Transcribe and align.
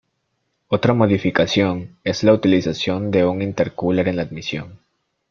Otra 0.67 0.95
modificación 0.95 1.95
es 2.03 2.23
la 2.23 2.33
utilización 2.33 3.11
de 3.11 3.23
un 3.23 3.43
intercooler 3.43 4.07
en 4.07 4.15
la 4.15 4.23
admisión. 4.23 4.79